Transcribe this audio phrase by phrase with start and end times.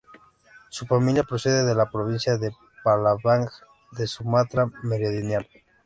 [0.71, 2.49] Su familia procede de la provincia de
[2.83, 3.47] Palembang,
[3.91, 5.47] de Sumatra Meridional.